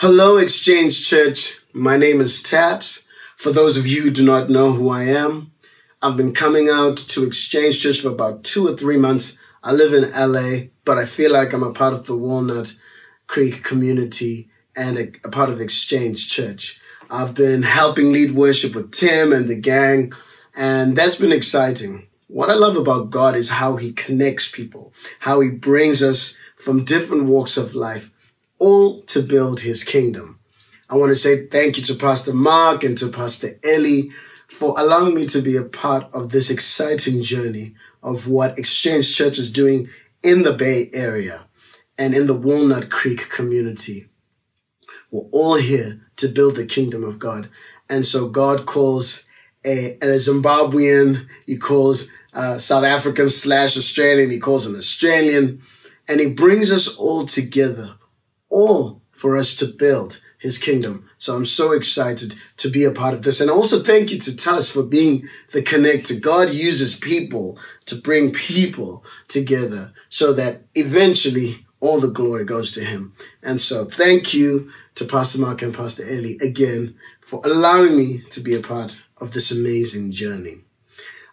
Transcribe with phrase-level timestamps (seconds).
[0.00, 1.58] Hello, Exchange Church.
[1.72, 3.08] My name is Taps.
[3.34, 5.52] For those of you who do not know who I am,
[6.02, 9.40] I've been coming out to Exchange Church for about two or three months.
[9.64, 12.76] I live in LA, but I feel like I'm a part of the Walnut
[13.26, 16.78] Creek community and a, a part of Exchange Church.
[17.10, 20.12] I've been helping lead worship with Tim and the gang,
[20.54, 22.06] and that's been exciting.
[22.28, 26.84] What I love about God is how He connects people, how He brings us from
[26.84, 28.10] different walks of life
[28.58, 30.38] all to build his kingdom.
[30.88, 34.10] I want to say thank you to Pastor Mark and to Pastor Ellie
[34.48, 39.38] for allowing me to be a part of this exciting journey of what Exchange Church
[39.38, 39.88] is doing
[40.22, 41.46] in the Bay Area
[41.98, 44.08] and in the Walnut Creek community.
[45.10, 47.48] We're all here to build the kingdom of God.
[47.88, 49.24] And so God calls
[49.64, 55.62] a, a Zimbabwean, he calls a South African slash Australian, he calls an Australian,
[56.08, 57.96] and he brings us all together
[58.50, 61.08] all for us to build his kingdom.
[61.18, 63.40] So I'm so excited to be a part of this.
[63.40, 66.20] And also thank you to Tuss for being the connector.
[66.20, 72.84] God uses people to bring people together so that eventually all the glory goes to
[72.84, 73.14] him.
[73.42, 78.40] And so thank you to Pastor Mark and Pastor Ellie again for allowing me to
[78.40, 80.58] be a part of this amazing journey.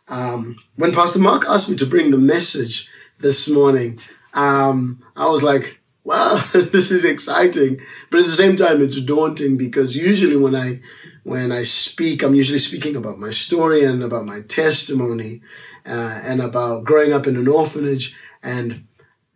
[0.08, 2.90] Um, when Pastor Mark asked me to bring the message
[3.20, 4.00] this morning,
[4.34, 7.80] um, I was like, wow, this is exciting.
[8.10, 10.80] But at the same time, it's daunting because usually when I
[11.24, 15.42] when I speak, I'm usually speaking about my story and about my testimony
[15.86, 18.86] uh, and about growing up in an orphanage and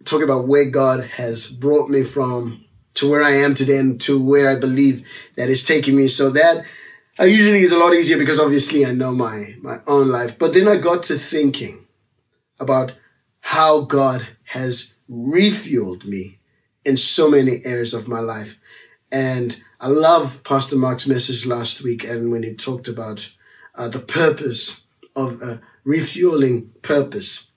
[0.03, 2.65] talking about where God has brought me from
[2.95, 6.07] to where I am today and to where I believe that is taking me.
[6.07, 6.65] So that
[7.19, 10.37] uh, usually is a lot easier because obviously I know my my own life.
[10.37, 11.85] But then I got to thinking
[12.59, 12.95] about
[13.39, 16.37] how God has refueled me
[16.87, 18.59] in so many areas of my life.
[19.11, 23.29] And I love Pastor Mark's message last week and when he talked about
[23.75, 27.51] uh, the purpose of uh, refueling purpose.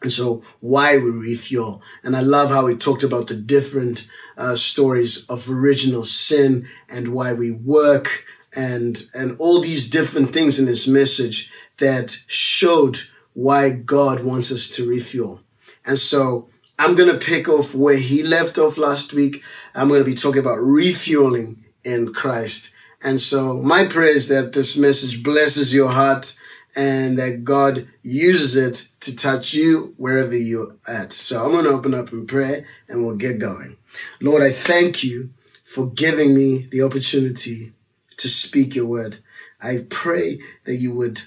[0.00, 1.82] And so why we refuel.
[2.04, 4.06] And I love how he talked about the different
[4.36, 8.24] uh, stories of original sin and why we work
[8.54, 12.98] and, and all these different things in his message that showed
[13.34, 15.42] why God wants us to refuel.
[15.84, 19.42] And so I'm going to pick off where he left off last week.
[19.74, 22.72] I'm going to be talking about refueling in Christ.
[23.02, 26.38] And so my prayer is that this message blesses your heart
[26.76, 31.12] and that God uses it to touch you wherever you're at.
[31.12, 33.76] So I'm going to open up in prayer and we'll get going.
[34.20, 35.30] Lord, I thank you
[35.64, 37.72] for giving me the opportunity
[38.18, 39.18] to speak your word.
[39.60, 41.22] I pray that you would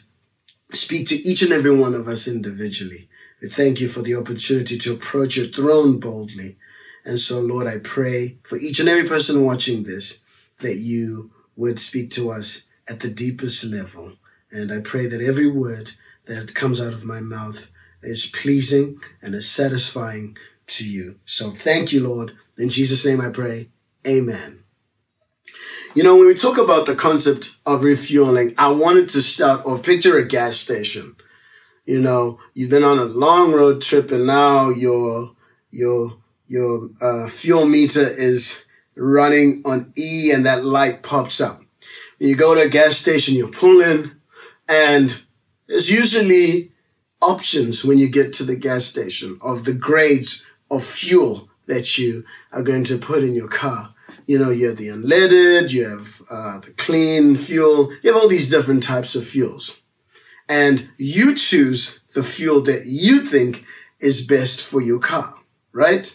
[0.71, 3.09] speak to each and every one of us individually.
[3.41, 6.57] We thank you for the opportunity to approach your throne boldly.
[7.03, 10.21] And so, Lord, I pray for each and every person watching this
[10.59, 14.13] that you would speak to us at the deepest level.
[14.51, 15.91] And I pray that every word
[16.25, 17.71] that comes out of my mouth
[18.03, 20.37] is pleasing and is satisfying
[20.67, 21.19] to you.
[21.25, 22.33] So thank you, Lord.
[22.57, 23.69] In Jesus' name I pray.
[24.05, 24.63] Amen.
[25.95, 29.83] You know, when we talk about the concept of refueling, I wanted to start off,
[29.83, 31.15] picture a gas station
[31.91, 35.35] you know, you've been on a long road trip and now your,
[35.71, 36.13] your,
[36.47, 38.63] your, uh, fuel meter is
[38.95, 41.61] running on E and that light pops up.
[42.17, 44.15] You go to a gas station, you pull in
[44.69, 45.21] and
[45.67, 46.71] there's usually
[47.21, 52.23] options when you get to the gas station of the grades of fuel that you
[52.53, 53.91] are going to put in your car.
[54.27, 58.29] You know, you have the unleaded, you have uh, the clean fuel, you have all
[58.29, 59.81] these different types of fuels
[60.51, 63.63] and you choose the fuel that you think
[64.01, 65.33] is best for your car,
[65.71, 66.13] right?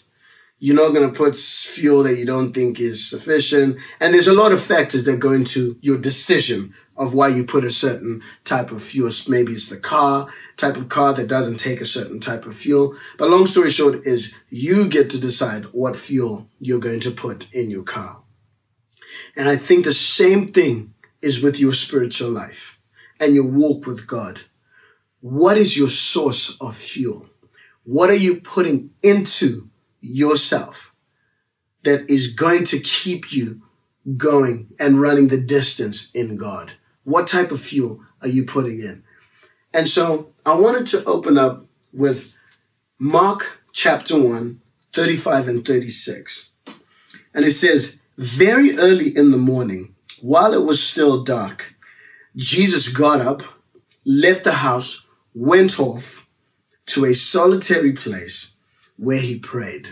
[0.59, 3.79] You're not going to put fuel that you don't think is sufficient.
[3.99, 7.65] And there's a lot of factors that go into your decision of why you put
[7.65, 9.11] a certain type of fuel.
[9.27, 10.27] Maybe it's the car,
[10.59, 12.95] type of car that doesn't take a certain type of fuel.
[13.17, 17.51] But long story short is you get to decide what fuel you're going to put
[17.55, 18.23] in your car.
[19.34, 22.76] And I think the same thing is with your spiritual life
[23.21, 24.41] and your walk with God.
[25.21, 27.28] What is your source of fuel?
[27.84, 29.71] What are you putting into
[30.01, 30.95] yourself
[31.84, 33.63] that is going to keep you
[34.16, 36.72] going and running the distance in God?
[37.04, 39.04] What type of fuel are you putting in?
[39.72, 42.33] And so I wanted to open up with
[42.98, 44.60] Mark chapter 1,
[44.92, 46.51] 35 and 36.
[47.34, 51.76] And it says, Very early in the morning, while it was still dark,
[52.36, 53.42] Jesus got up,
[54.04, 56.28] left the house, went off
[56.86, 58.54] to a solitary place
[58.98, 59.91] where he prayed.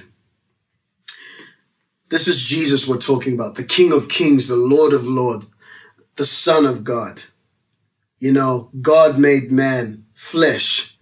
[2.11, 5.47] This is Jesus we're talking about, the King of Kings, the Lord of Lords,
[6.17, 7.23] the Son of God.
[8.19, 10.99] You know, God made man, flesh.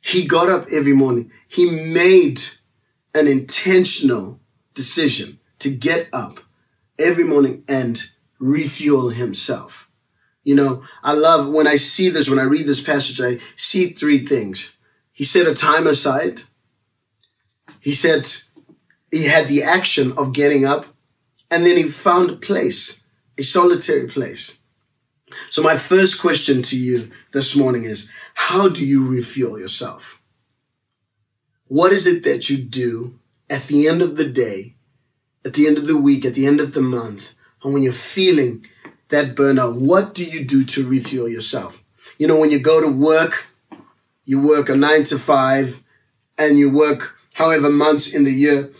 [0.00, 1.32] He got up every morning.
[1.48, 2.42] He made
[3.14, 4.40] an intentional
[4.74, 6.40] decision to get up
[6.98, 9.85] every morning and refuel himself.
[10.46, 13.88] You know, I love when I see this, when I read this passage, I see
[13.88, 14.76] three things.
[15.10, 16.42] He set a time aside.
[17.80, 18.28] He said
[19.10, 20.86] he had the action of getting up
[21.50, 23.04] and then he found a place,
[23.36, 24.60] a solitary place.
[25.50, 30.22] So my first question to you this morning is, how do you refuel yourself?
[31.66, 33.18] What is it that you do
[33.50, 34.76] at the end of the day,
[35.44, 37.34] at the end of the week, at the end of the month,
[37.64, 38.64] and when you're feeling
[39.08, 41.82] that burnout, what do you do to refuel yourself?
[42.18, 43.48] You know, when you go to work,
[44.24, 45.82] you work a nine to five
[46.38, 48.72] and you work however months in the year.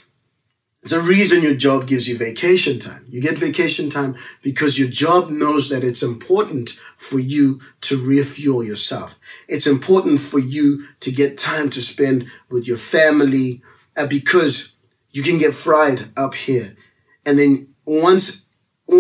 [0.83, 3.07] There's a reason your job gives you vacation time.
[3.09, 8.63] You get vacation time because your job knows that it's important for you to refuel
[8.63, 9.19] yourself.
[9.49, 13.63] It's important for you to get time to spend with your family
[13.97, 14.77] uh, because
[15.11, 16.77] you can get fried up here.
[17.25, 18.46] And then once,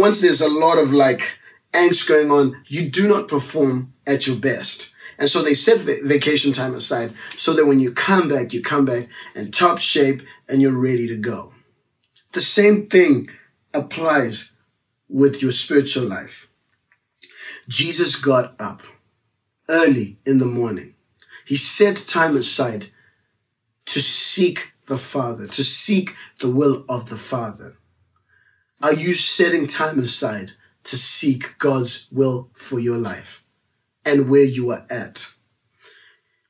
[0.00, 1.38] once there's a lot of like
[1.72, 4.92] angst going on, you do not perform at your best.
[5.18, 8.84] And so they set vacation time aside so that when you come back, you come
[8.84, 11.54] back in top shape and you're ready to go.
[12.32, 13.30] The same thing
[13.72, 14.52] applies
[15.08, 16.48] with your spiritual life.
[17.68, 18.82] Jesus got up
[19.68, 20.94] early in the morning.
[21.46, 22.88] He set time aside
[23.86, 27.76] to seek the Father, to seek the will of the Father.
[28.82, 30.52] Are you setting time aside
[30.84, 33.44] to seek God's will for your life
[34.04, 35.34] and where you are at?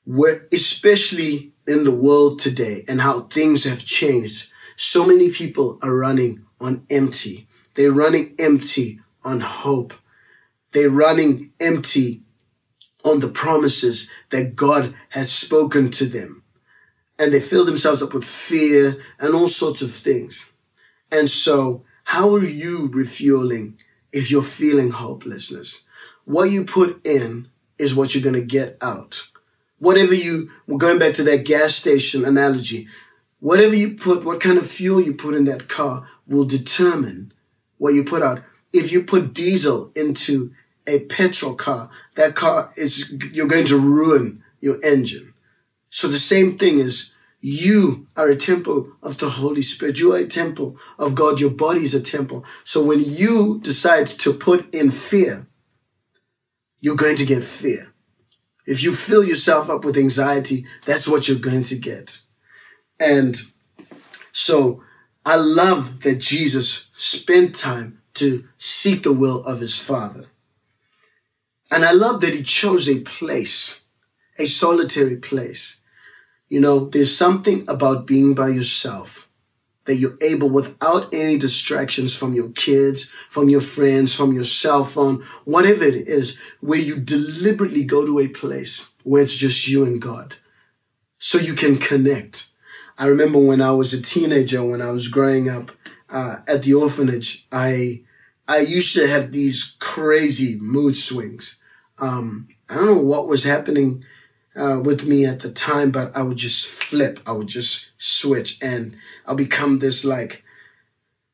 [0.05, 5.97] Where, especially in the world today and how things have changed so many people are
[5.97, 7.49] running on empty.
[7.75, 9.95] They're running empty on hope.
[10.73, 12.23] They're running empty
[13.03, 16.43] on the promises that God has spoken to them.
[17.19, 20.53] And they fill themselves up with fear and all sorts of things.
[21.11, 23.77] And so, how are you refueling
[24.13, 25.89] if you're feeling hopelessness?
[26.25, 27.49] What you put in
[27.79, 29.29] is what you're going to get out.
[29.81, 32.87] Whatever you, going back to that gas station analogy.
[33.41, 37.33] Whatever you put, what kind of fuel you put in that car will determine
[37.79, 38.41] what you put out.
[38.73, 40.53] If you put diesel into
[40.87, 45.35] a petrol car, that car is, you're going to ruin your engine.
[45.91, 47.15] So the same thing is,
[47.47, 50.01] you are a temple of the Holy Spirit.
[50.01, 51.39] You are a temple of God.
[51.39, 52.45] Your body is a temple.
[52.65, 55.47] So when you decide to put in fear,
[56.81, 57.95] you're going to get fear.
[58.67, 62.19] If you fill yourself up with anxiety, that's what you're going to get.
[62.99, 63.41] And
[64.33, 64.83] so
[65.25, 70.23] I love that Jesus spent time to seek the will of his Father.
[71.71, 73.85] And I love that he chose a place,
[74.37, 75.83] a solitary place.
[76.49, 79.29] You know, there's something about being by yourself
[79.87, 84.85] that you're able without any distractions from your kids, from your friends, from your cell
[84.85, 89.85] phone, whatever it is, where you deliberately go to a place where it's just you
[89.85, 90.35] and God
[91.19, 92.51] so you can connect
[92.99, 95.71] I remember when I was a teenager, when I was growing up
[96.09, 98.03] uh, at the orphanage, I
[98.49, 101.61] I used to have these crazy mood swings.
[101.99, 104.05] Um, I don't know what was happening
[104.57, 107.21] uh, with me at the time, but I would just flip.
[107.27, 108.97] I would just switch, and
[109.27, 110.45] I'll become this like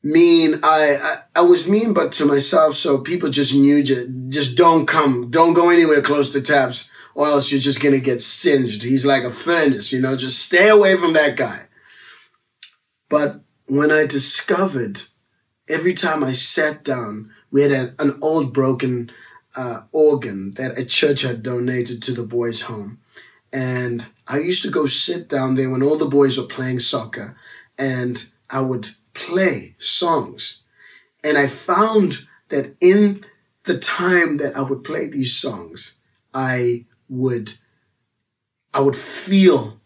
[0.02, 0.60] mean.
[0.62, 2.74] I, I I was mean, but to myself.
[2.74, 7.26] So people just knew, just, just don't come, don't go anywhere close to Taps or
[7.26, 8.82] else you're just gonna get singed.
[8.82, 11.66] He's like a furnace, you know, just stay away from that guy.
[13.08, 15.02] But when I discovered
[15.68, 19.10] every time I sat down, we had an, an old broken
[19.54, 22.98] uh, organ that a church had donated to the boys' home.
[23.52, 27.36] And I used to go sit down there when all the boys were playing soccer
[27.78, 30.62] and I would play songs.
[31.22, 33.24] And I found that in
[33.64, 36.00] the time that I would play these songs,
[36.32, 37.54] I would
[38.74, 39.80] I would feel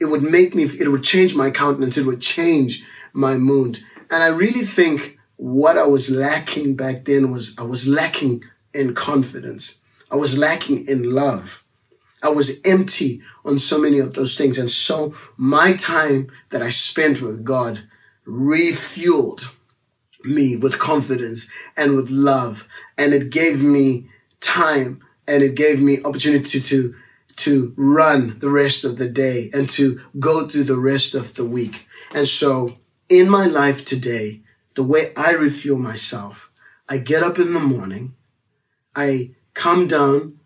[0.00, 3.78] it would make me it would change my countenance it would change my mood.
[4.10, 8.42] And i really think what i was lacking back then was i was lacking
[8.74, 9.78] in confidence.
[10.10, 11.64] I was lacking in love
[12.22, 16.68] i was empty on so many of those things and so my time that i
[16.68, 17.82] spent with god
[18.26, 19.54] refueled
[20.24, 21.46] me with confidence
[21.76, 24.08] and with love and it gave me
[24.40, 26.94] time and it gave me opportunity to
[27.38, 31.44] to run the rest of the day and to go through the rest of the
[31.44, 31.86] week.
[32.12, 32.74] And so
[33.08, 34.40] in my life today,
[34.74, 36.50] the way I refuel myself,
[36.88, 38.14] I get up in the morning,
[38.96, 40.40] I come down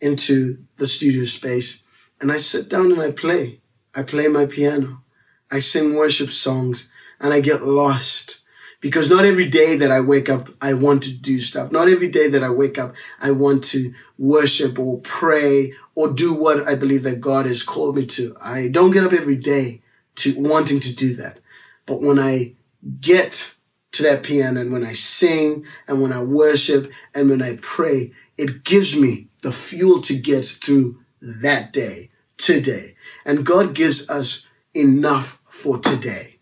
[0.00, 1.84] into the studio space,
[2.20, 3.60] and I sit down and I play.
[3.94, 5.02] I play my piano.
[5.50, 8.40] I sing worship songs and I get lost
[8.80, 11.72] because not every day that I wake up, I want to do stuff.
[11.72, 16.32] Not every day that I wake up, I want to worship or pray or do
[16.32, 18.36] what I believe that God has called me to.
[18.40, 19.82] I don't get up every day
[20.16, 21.40] to wanting to do that.
[21.86, 22.54] But when I
[23.00, 23.54] get
[23.92, 28.12] to that piano and when I sing and when I worship and when I pray,
[28.36, 32.92] it gives me the fuel to get through that day, today.
[33.24, 36.38] And God gives us enough for today.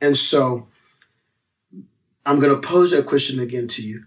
[0.00, 0.68] And so
[2.24, 4.04] I'm going to pose that question again to you.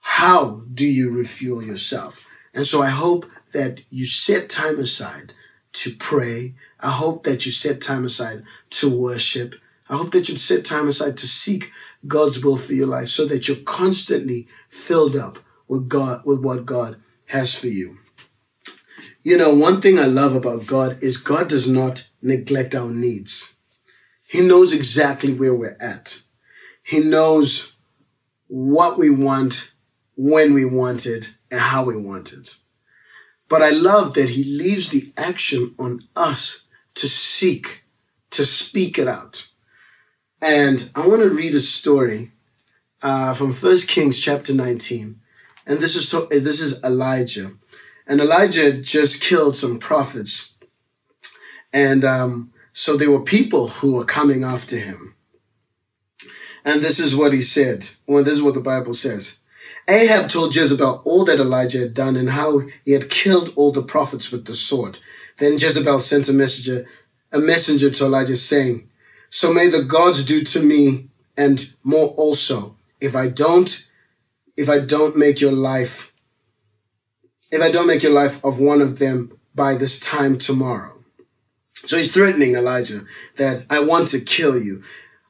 [0.00, 2.20] How do you refuel yourself?
[2.54, 5.32] And so I hope that you set time aside
[5.72, 6.54] to pray.
[6.80, 9.54] I hope that you set time aside to worship.
[9.88, 11.70] I hope that you set time aside to seek
[12.06, 16.66] God's will for your life so that you're constantly filled up with God, with what
[16.66, 17.98] God has for you.
[19.22, 23.56] You know, one thing I love about God is God does not neglect our needs.
[24.26, 26.22] He knows exactly where we're at.
[26.82, 27.74] He knows
[28.48, 29.72] what we want,
[30.16, 32.58] when we want it, and how we want it.
[33.48, 36.64] But I love that he leaves the action on us
[36.94, 37.84] to seek,
[38.30, 39.48] to speak it out.
[40.42, 42.32] And I want to read a story
[43.02, 45.20] uh, from First Kings chapter 19.
[45.66, 47.52] And this is, to, this is Elijah.
[48.06, 50.54] And Elijah just killed some prophets.
[51.72, 55.14] And um, so there were people who were coming after him.
[56.64, 57.88] And this is what he said.
[58.06, 59.40] Well, this is what the Bible says.
[59.88, 63.82] Ahab told Jezebel all that Elijah had done and how he had killed all the
[63.82, 64.98] prophets with the sword.
[65.38, 66.86] Then Jezebel sent a messenger,
[67.32, 68.88] a messenger to Elijah saying,
[69.28, 73.86] So may the gods do to me and more also, if I don't,
[74.56, 76.12] if I don't make your life
[77.50, 80.98] if I don't make your life of one of them by this time tomorrow.
[81.86, 83.02] So he's threatening Elijah
[83.36, 84.82] that I want to kill you.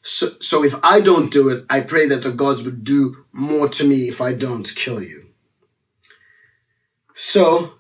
[0.03, 3.69] So, so if I don't do it, I pray that the gods would do more
[3.69, 5.27] to me if I don't kill you.
[7.15, 7.75] So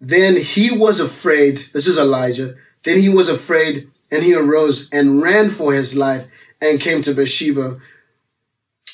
[0.00, 1.62] then he was afraid.
[1.72, 2.54] This is Elijah.
[2.84, 6.26] Then he was afraid and he arose and ran for his life
[6.60, 7.78] and came to Beersheba,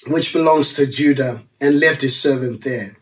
[0.06, 2.96] which belongs to Judah, and left his servant there.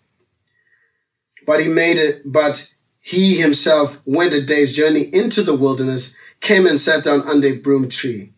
[1.47, 6.67] But he made it, but he himself went a day's journey into the wilderness, came
[6.67, 8.33] and sat down under a broom tree.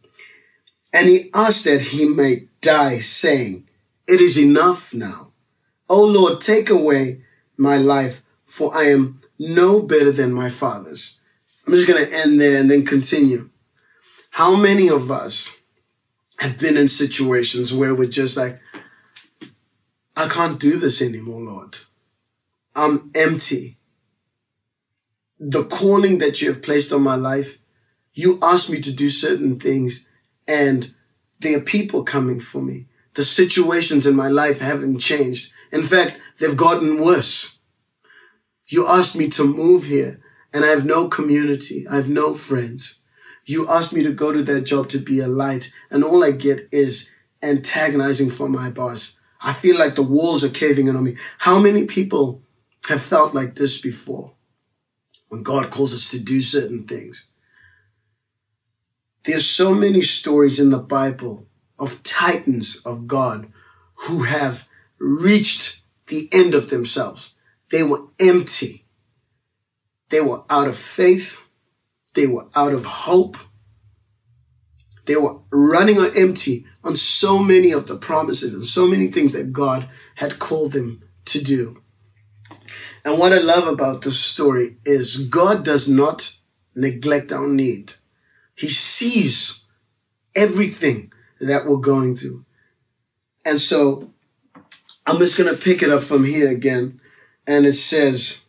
[0.92, 3.68] And he asked that he may die, saying,
[4.06, 5.32] It is enough now.
[5.88, 7.22] O Lord, take away
[7.56, 11.20] my life, for I am no better than my fathers.
[11.66, 13.50] I'm just going to end there and then continue.
[14.30, 15.57] How many of us
[16.38, 18.61] have been in situations where we're just like,
[20.16, 21.78] I can't do this anymore, Lord.
[22.75, 23.78] I'm empty.
[25.38, 27.59] The calling that you have placed on my life,
[28.14, 30.09] you asked me to do certain things,
[30.47, 30.92] and
[31.40, 32.87] there are people coming for me.
[33.14, 35.52] The situations in my life haven't changed.
[35.73, 37.59] In fact, they've gotten worse.
[38.66, 40.21] You asked me to move here,
[40.52, 41.87] and I have no community.
[41.88, 43.00] I have no friends.
[43.48, 46.32] You asked me to go to that job to be a light, and all I
[46.32, 47.10] get is
[47.42, 49.18] antagonizing from my boss.
[49.40, 51.16] I feel like the walls are caving in on me.
[51.38, 52.42] How many people
[52.88, 54.34] have felt like this before
[55.28, 57.30] when God calls us to do certain things.
[59.24, 61.46] There's so many stories in the Bible
[61.78, 63.52] of titans of God
[64.06, 64.66] who have
[64.98, 67.34] reached the end of themselves.
[67.70, 68.86] They were empty.
[70.08, 71.38] They were out of faith.
[72.18, 73.37] They were out of hope.
[75.06, 79.34] They were running on empty on so many of the promises and so many things
[79.34, 81.80] that God had called them to do.
[83.04, 86.34] And what I love about this story is God does not
[86.75, 87.92] neglect our need.
[88.56, 89.66] He sees
[90.34, 92.44] everything that we're going through.
[93.44, 94.10] And so
[95.06, 97.00] I'm just going to pick it up from here again.
[97.46, 98.40] And it says,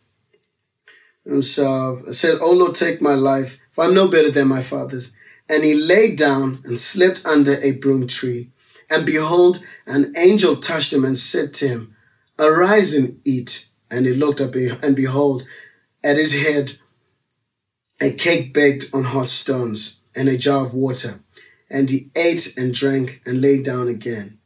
[1.24, 5.14] it said, Oh Lord, take my life, for I'm no better than my father's.
[5.48, 8.50] And he lay down and slept under a broom tree.
[8.90, 11.96] And behold, an angel touched him and said to him,
[12.38, 13.68] Arise and eat.
[13.90, 15.44] And he looked up, and behold,
[16.04, 16.78] at his head
[18.00, 21.20] a cake baked on hot stones and a jar of water.
[21.70, 24.38] And he ate and drank and lay down again.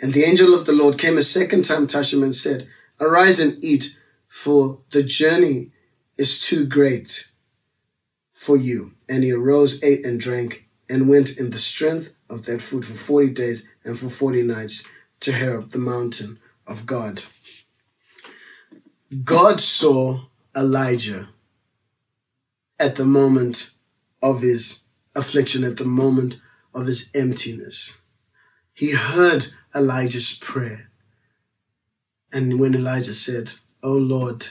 [0.00, 2.66] And the angel of the Lord came a second time, touched him, and said,
[3.00, 3.96] Arise and eat,
[4.28, 5.70] for the journey
[6.18, 7.29] is too great
[8.40, 8.92] for you.
[9.06, 12.94] And he arose, ate, and drank, and went in the strength of that food for
[12.94, 14.82] 40 days and for 40 nights
[15.20, 17.24] to Horeb, the mountain of God.
[19.24, 20.22] God saw
[20.56, 21.28] Elijah
[22.78, 23.72] at the moment
[24.22, 26.40] of his affliction, at the moment
[26.74, 28.00] of his emptiness.
[28.72, 30.88] He heard Elijah's prayer.
[32.32, 33.50] And when Elijah said,
[33.82, 34.48] Oh Lord,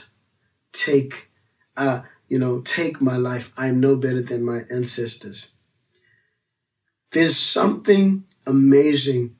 [0.72, 1.28] take,
[1.76, 3.52] uh, you know, take my life.
[3.56, 5.54] I'm no better than my ancestors.
[7.12, 9.36] There's something amazing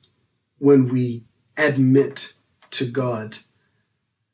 [0.59, 1.23] when we
[1.57, 2.33] admit
[2.71, 3.37] to God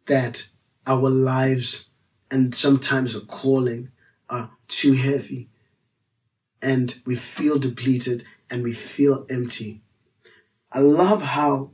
[0.07, 0.49] that
[0.87, 1.89] our lives
[2.31, 3.91] and sometimes a calling
[4.29, 5.49] are too heavy
[6.61, 9.81] and we feel depleted and we feel empty.
[10.71, 11.71] I love how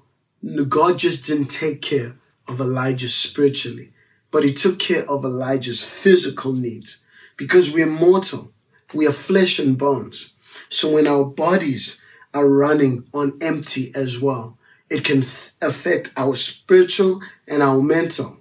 [0.67, 3.92] God just didn't take care of Elijah spiritually,
[4.33, 7.05] but he took care of Elijah's physical needs
[7.37, 8.51] because we are mortal.
[8.91, 10.35] We are flesh and bones.
[10.69, 12.01] So when our bodies
[12.33, 14.57] are running on empty as well,
[14.89, 15.19] it can
[15.61, 18.39] affect our spiritual and our mental.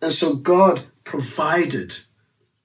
[0.00, 1.98] And so God provided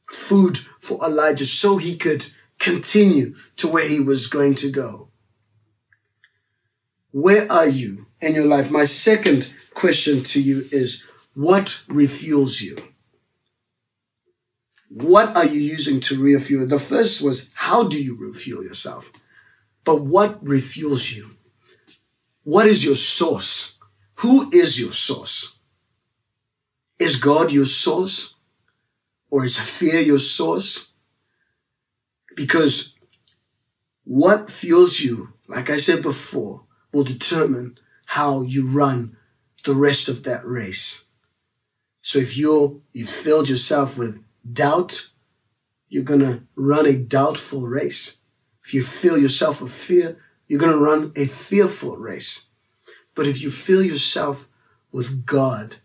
[0.09, 5.09] food for Elijah so he could continue to where he was going to go.
[7.11, 8.71] Where are you in your life?
[8.71, 11.03] My second question to you is
[11.35, 12.77] what refuels you?
[14.89, 16.67] What are you using to refuel?
[16.67, 19.11] The first was how do you refuel yourself?
[19.83, 21.35] But what refuels you?
[22.43, 23.77] What is your source?
[24.15, 25.59] Who is your source?
[26.99, 28.35] Is God your source?
[29.29, 30.93] Or is fear your source?
[32.35, 32.95] Because
[34.05, 36.63] what fuels you, like I said before,
[36.93, 39.17] will determine how you run
[39.65, 41.04] the rest of that race.
[42.05, 45.09] So if you're, you filled yourself with doubt,
[45.89, 48.17] you're gonna run a doubtful race.
[48.63, 50.15] If you fill yourself with fear,
[50.47, 52.49] you're gonna run a fearful race.
[53.15, 54.47] But if you fill yourself
[54.91, 55.77] with God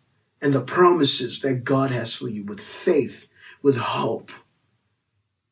[0.43, 3.27] and the promises that God has for you, with faith,
[3.63, 4.31] with hope,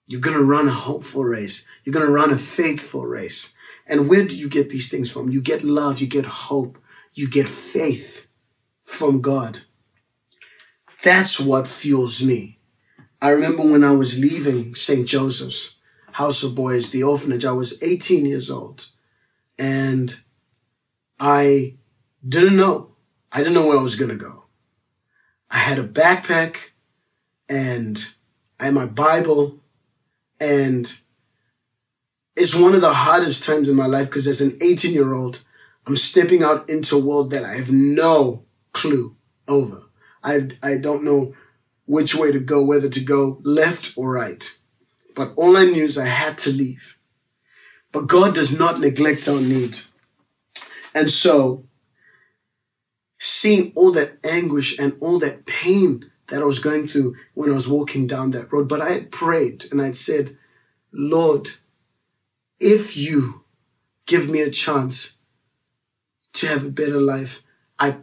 [0.07, 1.67] you're going to run a hopeful race.
[1.85, 3.55] You're going to run a faithful race.
[3.87, 5.31] And where do you get these things from?
[5.31, 6.79] You get love, you get hope,
[7.15, 8.27] you get faith
[8.85, 9.63] from God.
[11.03, 12.59] That's what fuels me.
[13.21, 15.07] I remember when I was leaving St.
[15.07, 15.79] Joseph's
[16.13, 18.87] House of Boys, the orphanage, I was 18 years old.
[19.59, 20.15] And
[21.19, 21.77] I
[22.27, 22.97] didn't know.
[23.33, 24.45] I didn't know where I was going to go.
[25.51, 26.71] I had a backpack
[27.49, 28.05] and
[28.61, 29.61] I had my Bible
[30.41, 30.99] and
[32.37, 35.45] it's one of the hardest times in my life because as an 18 year old,
[35.87, 39.17] I'm stepping out into a world that I have no clue
[39.49, 39.81] over.
[40.23, 41.35] I, I don't know
[41.87, 44.59] which way to go, whether to go left or right.
[45.15, 46.99] But all I knew is I had to leave.
[47.93, 49.91] But God does not neglect our needs.
[50.95, 51.65] And so,
[53.19, 57.55] seeing all that anguish and all that pain that I was going through when I
[57.55, 58.69] was walking down that road.
[58.69, 60.37] But I had prayed and I'd said,
[60.93, 61.51] Lord,
[62.61, 63.45] if you
[64.07, 65.19] give me a chance
[66.35, 67.43] to have a better life,
[67.79, 67.99] I,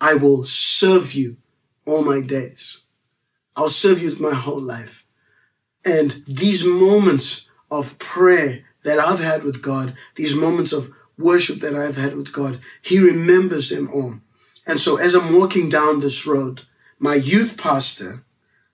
[0.00, 1.36] I will serve you
[1.84, 2.84] all my days.
[3.56, 5.04] I'll serve you with my whole life.
[5.84, 11.74] And these moments of prayer that I've had with God, these moments of worship that
[11.74, 14.20] I've had with God, He remembers them all.
[14.66, 16.62] And so as I'm walking down this road,
[16.98, 18.24] my youth pastor,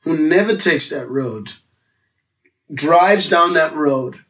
[0.00, 1.52] who never takes that road,
[2.72, 4.20] drives down that road,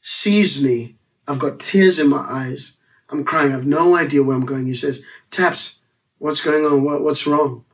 [0.00, 0.96] sees me.
[1.28, 2.76] I've got tears in my eyes.
[3.10, 3.50] I'm crying.
[3.50, 4.66] I have no idea where I'm going.
[4.66, 5.80] He says, Taps,
[6.22, 6.84] what's going on?
[6.84, 7.64] What, what's wrong?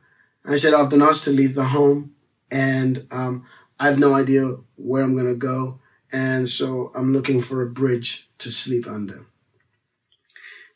[0.45, 2.15] I said, I've been asked to leave the home
[2.49, 3.45] and um,
[3.79, 5.79] I have no idea where I'm going to go.
[6.11, 9.27] And so I'm looking for a bridge to sleep under.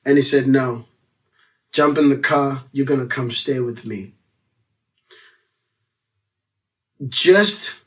[0.05, 0.85] And he said, No,
[1.71, 2.65] jump in the car.
[2.71, 4.13] You're going to come stay with me
[7.07, 7.81] just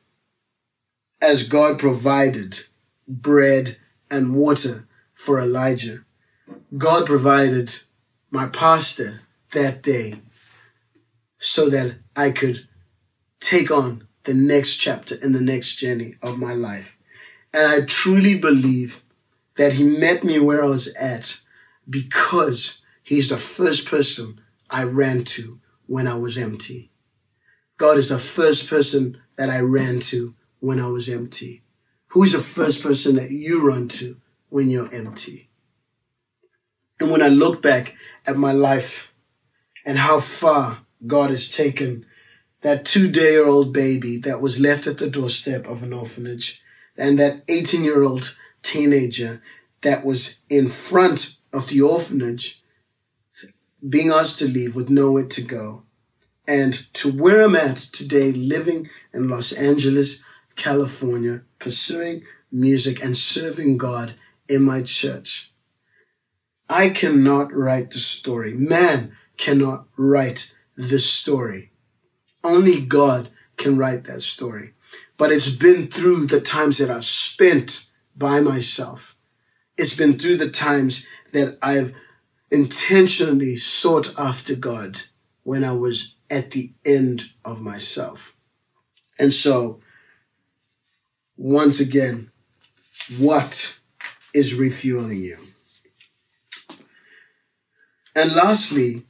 [1.21, 2.61] as God provided
[3.09, 3.77] bread
[4.11, 5.99] and water for Elijah,
[6.77, 7.75] God provided
[8.31, 9.23] my pastor
[9.57, 10.15] that day
[11.39, 12.69] so that I could
[13.41, 16.99] take on the next chapter in the next journey of my life.
[17.55, 19.03] And I truly believe
[19.57, 21.41] that he met me where I was at
[21.89, 26.91] because he's the first person I ran to when I was empty.
[27.79, 31.63] God is the first person that I ran to when I was empty.
[32.09, 34.17] Who is the first person that you run to
[34.51, 35.49] when you're empty?
[37.01, 37.95] And when I look back
[38.27, 39.15] at my life
[39.87, 42.05] and how far God has taken
[42.63, 46.63] that two day year old baby that was left at the doorstep of an orphanage
[46.99, 49.41] and that 18 year old teenager
[49.83, 52.63] that was in front of the orphanage
[53.89, 55.85] being asked to leave with nowhere to go.
[56.49, 60.23] And to where I'm at today, living in Los Angeles,
[60.55, 64.15] California, pursuing music and serving God
[64.49, 65.53] in my church.
[66.69, 68.55] I cannot write the story.
[68.55, 71.71] Man cannot write this story.
[72.45, 74.73] Only God can write that story.
[75.17, 79.17] But it's been through the times that I've spent by myself.
[79.77, 81.95] It's been through the times that I've
[82.51, 85.03] intentionally sought after God
[85.43, 88.37] when I was at the end of myself.
[89.19, 89.81] And so,
[91.37, 92.31] once again,
[93.19, 93.79] what
[94.35, 95.39] is refueling you?
[98.15, 99.06] And lastly,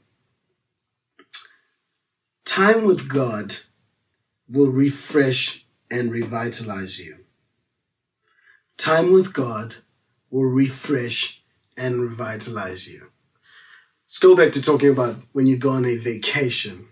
[2.56, 3.54] time with God
[4.48, 7.18] will refresh and revitalize you.
[8.78, 9.74] Time with God
[10.30, 11.42] will refresh
[11.76, 13.10] and revitalize you.
[14.06, 16.88] Let's go back to talking about when you go on a vacation.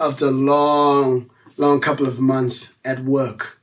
[0.00, 3.60] After a long, long couple of months at work,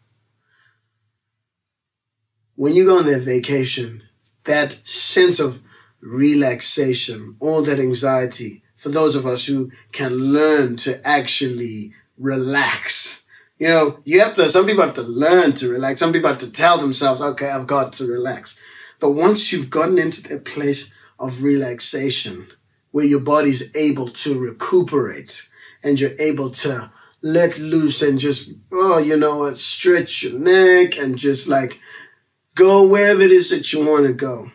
[2.54, 4.04] when you go on that vacation,
[4.44, 5.64] that sense of
[6.02, 13.22] relaxation, all that anxiety, for those of us who can learn to actually relax.
[13.60, 16.00] You know, you have to, some people have to learn to relax.
[16.00, 18.58] Some people have to tell themselves, okay, I've got to relax.
[19.00, 22.48] But once you've gotten into that place of relaxation,
[22.90, 25.48] where your body's able to recuperate
[25.84, 26.92] and you're able to
[27.22, 31.80] let loose and just, oh, you know stretch your neck and just like
[32.56, 34.52] go wherever it is that you want to go.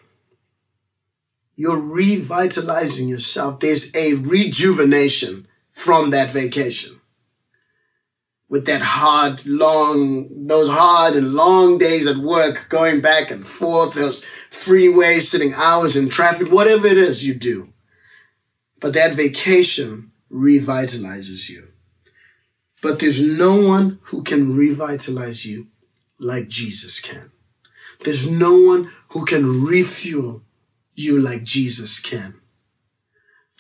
[1.57, 3.61] You're revitalizing yourself.
[3.61, 7.01] There's a rejuvenation from that vacation.
[8.49, 13.95] With that hard, long, those hard and long days at work, going back and forth,
[13.95, 17.73] those freeways, sitting hours in traffic, whatever it is you do
[18.81, 21.69] but that vacation revitalizes you.
[22.83, 25.69] But there's no one who can revitalize you
[26.19, 27.33] like Jesus can.
[28.05, 30.43] There's no one who can refuel
[30.97, 32.41] you like Jesus can.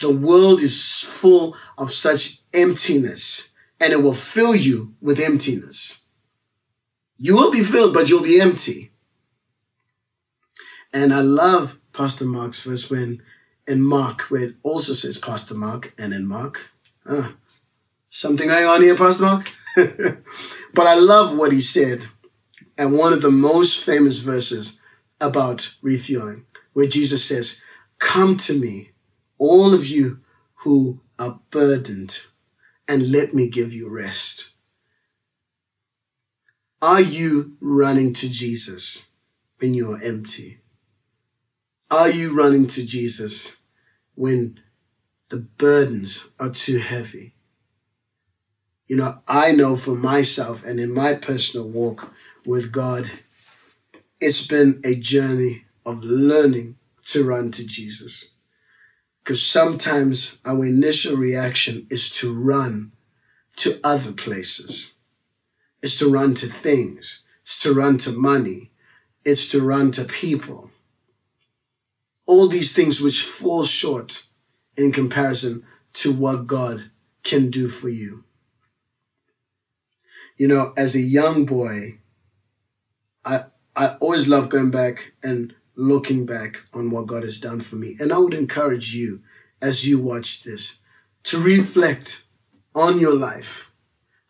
[0.00, 6.04] The world is full of such emptiness and it will fill you with emptiness.
[7.16, 8.90] You will be filled, but you'll be empty.
[10.92, 13.22] And I love Pastor Mark's verse when
[13.66, 16.70] in Mark, where it also says Pastor Mark, and in Mark,
[17.08, 17.30] uh,
[18.10, 19.52] something going on here, Pastor Mark?
[19.76, 22.08] but I love what he said,
[22.78, 24.80] and one of the most famous verses
[25.20, 27.62] about refueling, where Jesus says,
[27.98, 28.90] Come to me,
[29.38, 30.20] all of you
[30.56, 32.26] who are burdened,
[32.86, 34.50] and let me give you rest.
[36.82, 39.08] Are you running to Jesus
[39.58, 40.60] when you are empty?
[41.90, 43.56] Are you running to Jesus
[44.14, 44.60] when
[45.30, 47.32] the burdens are too heavy?
[48.86, 52.12] You know, I know for myself and in my personal walk
[52.44, 53.10] with God,
[54.20, 58.34] it's been a journey of learning to run to Jesus.
[59.22, 62.92] Because sometimes our initial reaction is to run
[63.56, 64.94] to other places.
[65.82, 67.22] It's to run to things.
[67.40, 68.72] It's to run to money.
[69.24, 70.70] It's to run to people
[72.26, 74.26] all these things which fall short
[74.76, 76.90] in comparison to what God
[77.22, 78.24] can do for you.
[80.36, 82.00] You know, as a young boy,
[83.24, 83.44] I
[83.74, 87.96] I always love going back and looking back on what God has done for me.
[88.00, 89.20] And I would encourage you
[89.60, 90.80] as you watch this
[91.24, 92.24] to reflect
[92.74, 93.70] on your life,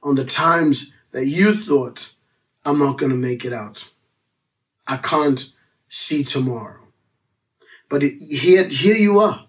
[0.03, 2.13] on the times that you thought,
[2.65, 3.91] I'm not going to make it out.
[4.87, 5.53] I can't
[5.89, 6.89] see tomorrow.
[7.89, 9.47] But it, here, here you are.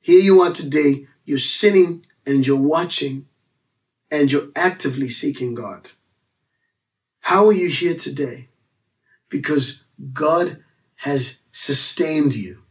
[0.00, 1.06] Here you are today.
[1.24, 3.26] You're sitting and you're watching
[4.10, 5.90] and you're actively seeking God.
[7.20, 8.48] How are you here today?
[9.28, 10.62] Because God
[10.98, 12.62] has sustained you,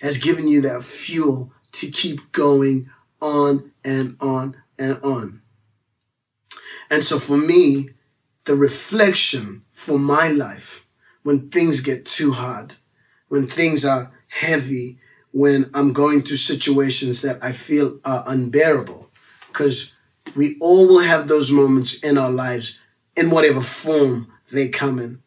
[0.00, 5.42] has given you that fuel to keep going on and on and on.
[6.90, 7.90] And so for me,
[8.44, 10.86] the reflection for my life
[11.22, 12.74] when things get too hard,
[13.28, 14.98] when things are heavy
[15.32, 19.10] when I'm going through situations that I feel are unbearable.
[19.48, 19.94] Because
[20.34, 22.78] we all will have those moments in our lives
[23.16, 25.22] in whatever form they come in.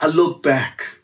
[0.00, 0.95] I look back.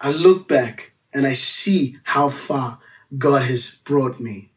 [0.00, 2.80] I look back and I see how far
[3.16, 4.52] God has brought me.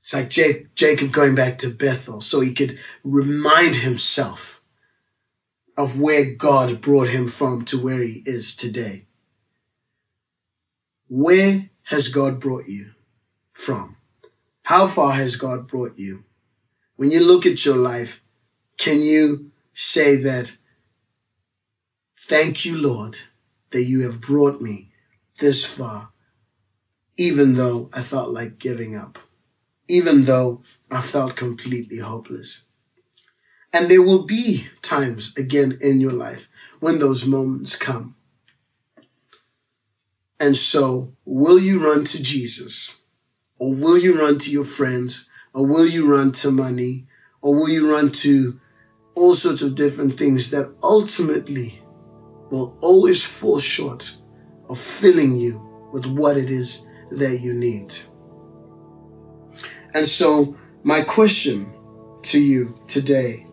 [0.00, 4.62] It's like Jacob going back to Bethel so he could remind himself
[5.76, 9.06] of where God brought him from to where he is today.
[11.08, 12.92] Where has God brought you
[13.52, 13.96] from?
[14.62, 16.24] How far has God brought you?
[16.96, 18.22] When you look at your life,
[18.78, 20.52] can you say that,
[22.18, 23.18] thank you, Lord,
[23.70, 24.90] that you have brought me
[25.38, 26.10] this far,
[27.16, 29.18] even though I felt like giving up,
[29.88, 32.68] even though I felt completely hopeless.
[33.72, 36.48] And there will be times again in your life
[36.80, 38.16] when those moments come.
[40.38, 43.00] And so, will you run to Jesus?
[43.58, 45.28] Or will you run to your friends?
[45.54, 47.06] Or will you run to money?
[47.40, 48.60] Or will you run to
[49.14, 51.80] all sorts of different things that ultimately
[52.50, 54.16] will always fall short
[54.68, 57.96] of filling you with what it is that you need?
[59.94, 61.72] And so, my question
[62.22, 63.46] to you today,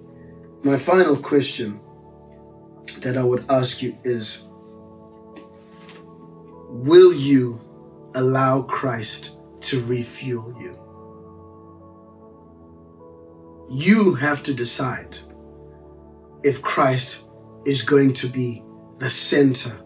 [0.63, 1.79] my final question
[2.99, 4.47] that I would ask you is
[6.69, 7.62] Will you
[8.15, 10.73] allow Christ to refuel you?
[13.69, 15.17] You have to decide
[16.43, 17.25] if Christ
[17.65, 18.63] is going to be
[19.04, 19.86] the center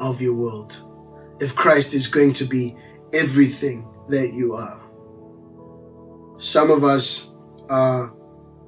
[0.00, 0.90] of your world,
[1.38, 2.74] if Christ is going to be
[3.12, 4.90] everything that you are.
[6.38, 7.34] Some of us
[7.68, 8.14] are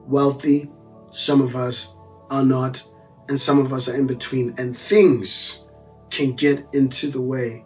[0.07, 0.71] wealthy,
[1.13, 1.97] some of us
[2.29, 2.87] are not,
[3.31, 4.55] and some of us are in between.
[4.59, 5.67] And things
[6.11, 7.65] can get into the way,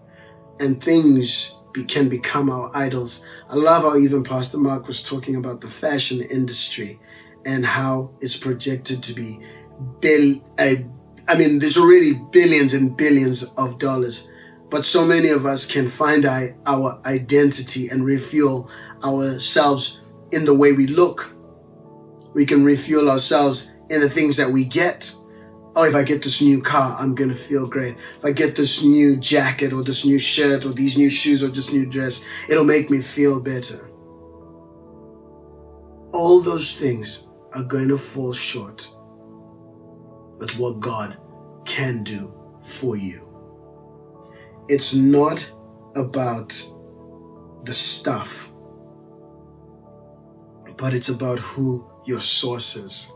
[0.60, 3.26] and things be, can become our idols.
[3.48, 7.00] I love how even Pastor Mark was talking about the fashion industry
[7.44, 9.44] and how it's projected to be
[9.98, 10.40] bill.
[10.56, 10.76] Uh,
[11.30, 14.28] I mean, there's already billions and billions of dollars,
[14.68, 18.68] but so many of us can find our identity and refuel
[19.04, 20.00] ourselves
[20.32, 21.32] in the way we look.
[22.34, 25.14] We can refuel ourselves in the things that we get.
[25.76, 27.94] Oh, if I get this new car, I'm gonna feel great.
[28.16, 31.48] If I get this new jacket or this new shirt or these new shoes or
[31.48, 33.88] this new dress, it'll make me feel better.
[36.12, 38.96] All those things are going to fall short
[40.40, 41.16] with what God
[41.64, 42.28] can do
[42.60, 43.28] for you.
[44.68, 45.48] It's not
[45.94, 46.48] about
[47.64, 48.50] the stuff
[50.80, 53.12] but it's about who your source is.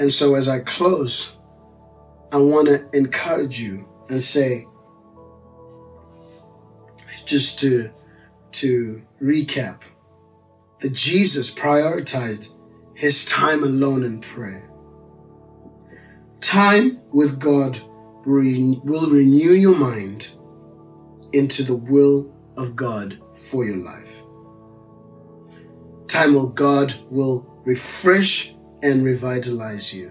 [0.00, 1.36] And so as I close,
[2.32, 4.66] I want to encourage you and say,
[7.24, 7.90] just to,
[8.52, 9.82] to recap,
[10.80, 12.56] that Jesus prioritized
[12.94, 14.68] his time alone in prayer.
[16.42, 17.80] Time with God
[18.24, 20.28] will renew your mind
[21.32, 23.18] into the will of God
[23.50, 24.22] for your life
[26.12, 30.10] time with God will refresh and revitalize you.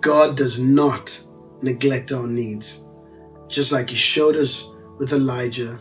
[0.00, 1.22] God does not
[1.62, 2.88] neglect our needs,
[3.46, 5.78] just like He showed us with Elijah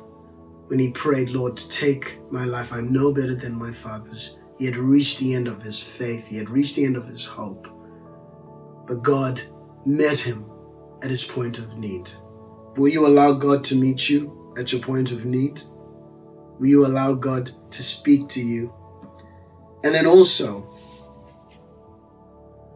[0.67, 2.71] when he prayed, Lord, take my life.
[2.71, 4.37] I'm no better than my father's.
[4.59, 7.25] He had reached the end of his faith, he had reached the end of his
[7.25, 7.67] hope.
[8.89, 9.39] But God
[9.85, 10.49] met him
[11.03, 12.09] at his point of need.
[12.75, 15.61] Will you allow God to meet you at your point of need?
[16.57, 18.73] Will you allow God to speak to you?
[19.83, 20.67] And then also,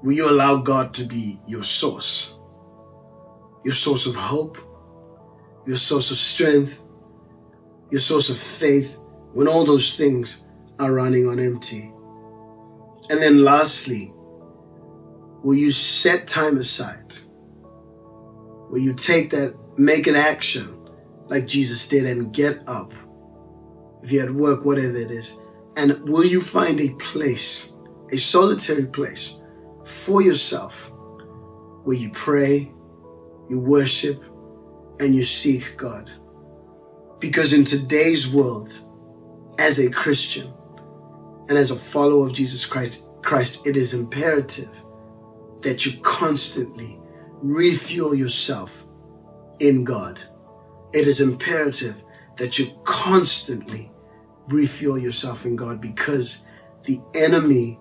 [0.03, 2.35] will you allow God to be your source?
[3.65, 4.59] Your source of hope,
[5.65, 6.83] your source of strength,
[7.89, 8.99] your source of faith
[9.31, 10.45] when all those things
[10.77, 11.91] are running on empty.
[13.09, 14.12] And then lastly,
[15.43, 17.17] will you set time aside?
[18.69, 20.83] Will you take that, make an action
[21.27, 22.93] like Jesus did and get up
[24.03, 25.39] if you're at work, whatever it is.
[25.77, 27.73] And will you find a place,
[28.11, 29.39] a solitary place
[29.85, 30.91] for yourself
[31.83, 32.71] where you pray,
[33.49, 34.23] you worship,
[34.99, 36.11] and you seek God?
[37.19, 38.77] Because in today's world,
[39.59, 40.51] as a Christian
[41.47, 44.83] and as a follower of Jesus Christ, Christ, it is imperative
[45.63, 46.99] that you constantly
[47.41, 48.85] refuel yourself
[49.59, 50.19] in God.
[50.93, 52.03] It is imperative
[52.37, 53.91] that you constantly
[54.47, 56.45] refuel yourself in God because
[56.83, 57.79] the enemy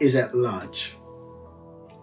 [0.00, 0.96] is at large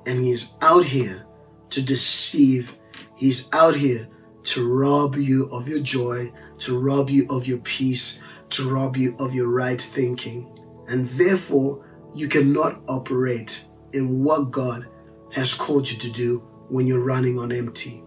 [0.06, 1.26] and he's out here
[1.70, 2.78] to deceive.
[3.16, 4.08] He's out here
[4.46, 6.28] to rob you of your joy,
[6.60, 10.52] to rob you of your peace, to rob you of your right thinking.
[10.88, 14.88] And therefore, you cannot operate in what God
[15.34, 16.40] has called you to do
[16.70, 18.04] when you're running on empty.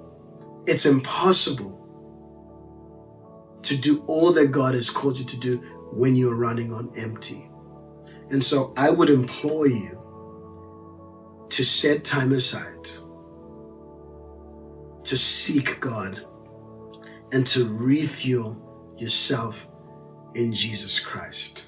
[0.66, 1.78] It's impossible
[3.62, 5.56] to do all that God has called you to do
[5.92, 7.48] when you're running on empty.
[8.30, 12.88] And so I would implore you to set time aside
[15.04, 16.24] to seek God
[17.32, 19.68] and to refuel yourself
[20.35, 21.66] in Jesus Christ.